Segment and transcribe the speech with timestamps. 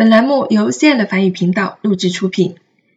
[0.00, 2.54] 本栏目由 CL 法语频道录制出品。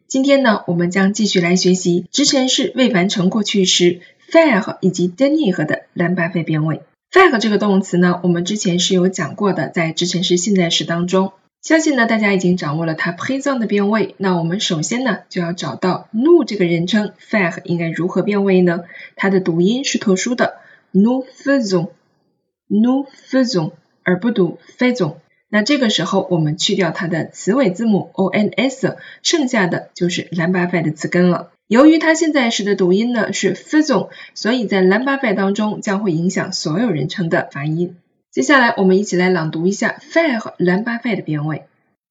[0.07, 3.99] 今天呢，我们将继续来学习直陈式未完成过去时
[4.31, 6.79] fair 以及 devenir 的兰巴费变位。
[7.11, 14.15] fair 这个动词呢，我们之前是有讲过的，在直陈式现在时当中，相信呢大家已经掌握了它 présent 的变位。
[14.17, 18.85] 那我们首先呢就要找到 nu 这个人称 fair 应该如何变位呢？
[19.17, 20.55] 它的读音是特殊的
[20.93, 23.73] ，nous faisons，nous faisons，
[24.03, 25.15] 而不读 faisons。
[25.53, 31.51] 那这个时候，我们去掉它的词尾字母 o n s，剩下的就是兰巴费的词根了。
[31.67, 37.97] 由于它现在时的读音呢是 faisons，所以在兰巴费当中将会影响所有人称的发音。
[38.31, 41.67] 接下来，我们一起来朗读一下 faire 兰巴费的变位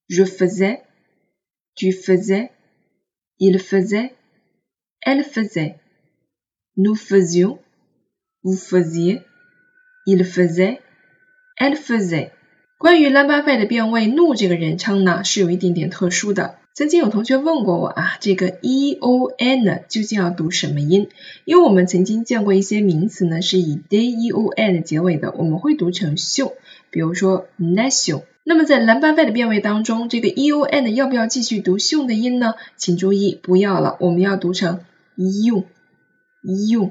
[0.08, 12.30] ：Je faisais，tu faisais，il faisait，elle faisait，nous faisions，vous faisiez，il faisait，elle faisait。
[12.82, 16.56] 关于兰巴费的变位，nu 这个人称呢是有一点点特殊的。
[16.74, 21.08] 曾经有同学问过我啊，这个 e o n 究竟要读什么音？
[21.44, 26.54] 因为我们曾经见过一些名词呢是以 d e o n 结尾的，我们会读成秀，
[26.90, 28.22] 比如说 nation。
[28.42, 32.54] 那么在兰巴费的变位当中，这个 e o n 要不要继续读秀的音呢？
[32.76, 34.80] 请注意，不要了，我们要读成
[35.14, 35.66] you
[36.42, 36.90] you。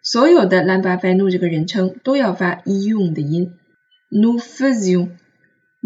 [0.00, 3.52] 所有的兰巴费 nous 这个人称都要发 you 的音
[4.10, 5.10] ，nufusion。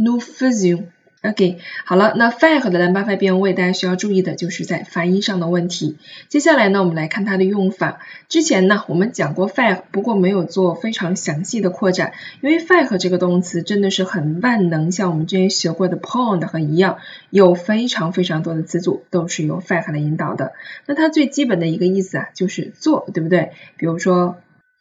[0.00, 0.84] Nous faisions。
[1.22, 5.98] OK，好了，那 faire 的兰巴费变位，大家需要注意的就是在发音上的问题。
[6.30, 8.00] 接下来呢，我们来看它的用法。
[8.30, 16.96] 之前呢，我们讲过 faire，不过没有做非常详细的扩展，因为 faire 这个动词真的是很万能，像我们之前学过的 pond 和一样，
[17.28, 20.54] 有非常非常多的词组都是由 faire 来引导的。
[20.86, 23.52] 那它最基本的一个意思啊，就是做，对不对？
[23.76, 24.38] 比如说。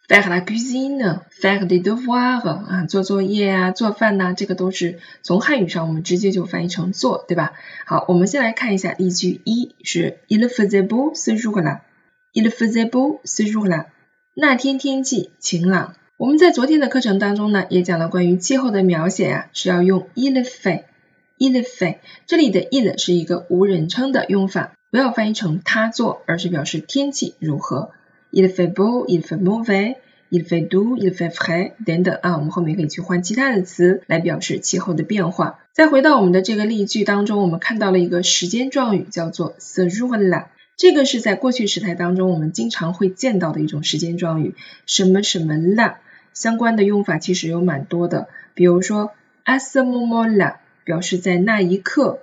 [0.09, 7.53] Faire la cuisine，faire des devoirs 啊，做作业啊，做饭呐，这个都是从汉语上我们直接就翻译成做，对吧？
[7.85, 13.85] 好，我们先来看一下例句一，是 Il faisait beau ce jour-là，Il faisait beau ce jour-là，
[14.33, 15.93] 那天天气晴朗。
[16.17, 27.91] 我们在昨天的课程当中呢，也讲了关于气候的描写呀，是要用 il fait，il fait，这里的 il 是一个无人称的用法，不要翻译成他做，而是表示天气如何。
[28.31, 29.97] Il fait beau, il fait mauvais,
[30.29, 35.59] il fait doux, il fait frais 等等啊，我们后面可以去换其他的词来表示气候的变化。
[35.73, 40.51] 再回到我们的这个例句当中，我们看到了一个时间状语，叫做 se r u r l a。
[40.77, 44.53] 这个是在过去时态当中我们经常会见到的一种时间状语，
[44.85, 45.95] 什么什么 là
[46.33, 49.11] 相关的用法其实有蛮多的，比如说
[49.43, 52.19] à ce moment-là 表示在那一刻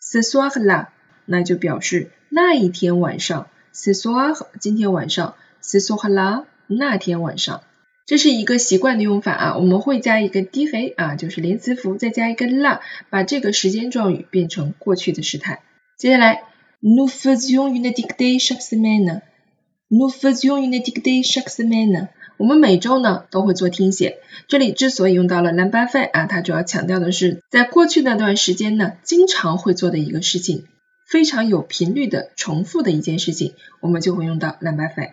[0.00, 0.88] ，se s o i r l a
[1.26, 5.34] 那就表示那一天晚上，ce soir 今天晚上。
[5.62, 7.62] Ce soir-là，那天晚上，
[8.06, 15.62] 这是一个习惯的用法啊，我们会加一个 d 黑啊，就是连词符，再加一个 la，把这个时间状语变成过去的时态。
[15.96, 16.42] 接下来
[16.80, 24.18] ，nous faisions une dictée chaque semaine，nous faisions une dictée chaque semaine，我们每周呢都会做听写。
[24.48, 30.64] 这里之所以用到了 l'imparfait 啊，它主要强调的是在过去那段时间呢，经常会做的一个事情，
[31.06, 35.12] 非常有频率的重复的一件事情，我们就会用到 l'imparfait。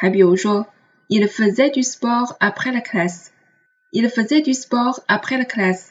[0.00, 0.68] 还比如说
[1.08, 5.88] ，il faisait du sport après la classe，il faisait du sport après la classe，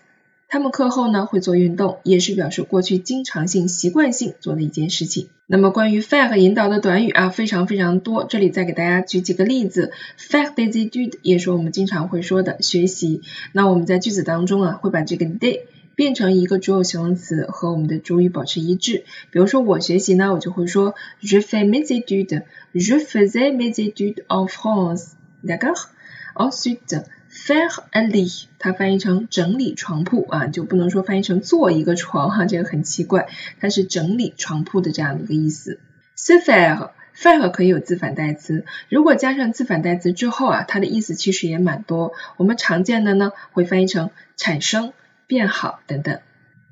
[0.47, 5.27] 他们课后呢会做运动，也是表示过去经常性、习惯性做的一件事情。
[5.45, 13.23] 那么关于 faire 引导的短语啊，非常非常多，这里再给大家举几个例子，faire des études 也是我们经常会说的学习。
[13.51, 15.63] 那我们在句子当中啊，会把这个 “day”
[15.97, 19.03] 变成一个主有形容词和我们的主语保持一致。
[19.31, 20.93] 比如说我学习呢，我就会说
[21.23, 25.87] je fais mes études，je faisais mes études en France，d'accord。
[26.35, 33.27] Ensuite faire un lit，它翻译成整理床铺啊，就不能说翻译成做一个床哈，这个很奇怪，
[33.59, 35.79] 它是整理床铺的这样的一个意思。
[36.15, 42.13] se faire，faire 可以有自反代词，如果加上自反代词之后啊，它的意思其实也蛮多。
[42.37, 44.93] 我们常见的呢，会翻译成产生。
[45.27, 46.19] 变好等等。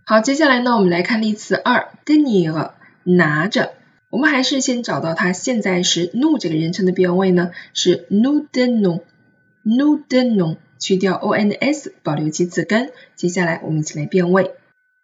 [0.05, 2.71] 好，接下来呢，我们来看例词二，tenir
[3.03, 3.73] 拿着。
[4.09, 12.91] 我们还是先找到它现在时 nou 这个人称的变位呢，是 nous tenons，nous tenons，去掉 o n s，保留其词根。
[13.15, 14.53] 接下来我们一起来变位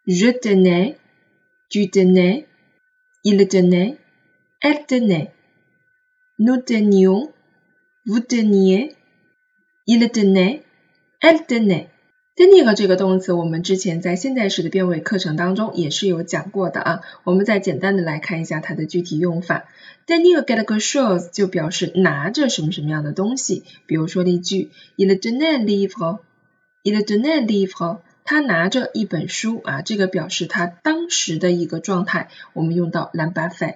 [0.05, 11.87] ，je tenais，tu tenais，il tenait，elle tenait，nous tenions，vous teniez，il tenait，elle tenait。
[12.35, 17.01] Tenir 这个动词，我们之前在现在时的变位课程当中也是有讲过的啊。
[17.23, 19.65] 我们再简单的来看一下它的具体用法。
[20.07, 23.63] tenir quelque chose 就表示拿着什么什么样的东西。
[23.85, 33.75] 比如说例句，il tenait livre，il tenait livre，他拿着一本书啊，这个表示他当时的一个状态，我们用到 l'imparfait。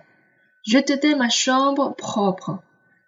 [0.63, 2.59] Je tenais ma chambre propre。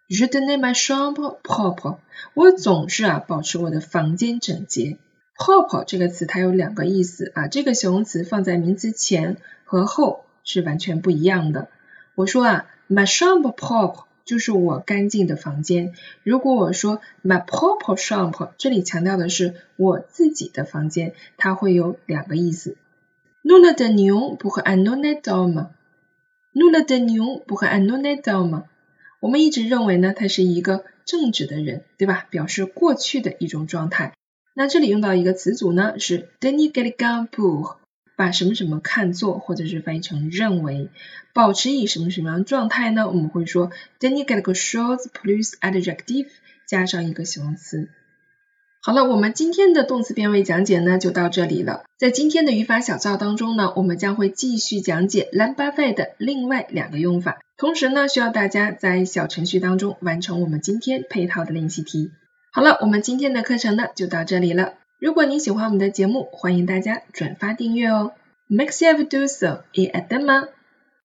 [0.10, 1.98] Je d e n a i n ma chambre propre.
[2.34, 4.98] 我总是啊保持我的房间整洁。
[5.38, 11.68] pop 这个词它有两个意思啊这个形容词放在名词前和后是完全不一样的。
[12.16, 15.94] 我说啊 my shampoo 就是我干净的房间。
[16.24, 22.76] 如果我说 my pop shamp 这里强调的是我自己的房间它会有两个意思。
[23.44, 25.68] Nuna 的 nuna 不和 anunezdoma
[26.54, 28.64] nuna 的 nuna 不和 anunezdoma
[29.20, 32.26] 我们一直认为呢他是一个正直的人对吧？
[32.30, 34.14] 表示过去的一种状态
[34.60, 37.76] 那这里用到一个词组呢，是 tenir quelqu'un pour，
[38.16, 40.90] 把什么什么看作，或者是翻译成认为，
[41.32, 43.08] 保持以什么什么样状态呢？
[43.08, 43.70] 我们会说
[44.00, 46.26] tenir quelque chose plus adjective，
[46.68, 47.90] 加上一个形容词。
[48.82, 51.84] 好了，我们今天的动词变位讲解呢就到这里了。
[52.00, 57.38] 在今天的语法小灶当中呢，我们将会继续讲解 l a m b a f e 的另外两个用法。
[57.58, 62.10] 同时呢，需要大家在小程序当中完成我们今天配套的练习题。
[62.58, 64.74] 好了，我们今天的课程呢就到这里了。
[64.98, 68.14] 如果你喜欢我们的节目，欢迎大家转发订阅哦。
[68.48, 69.62] Make sure you do so.
[69.76, 70.48] Et à demain.